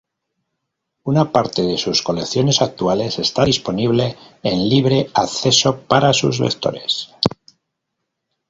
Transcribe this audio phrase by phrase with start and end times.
[1.03, 7.13] Una parte de sus colecciones actuales está disponible en libre acceso para sus lectores.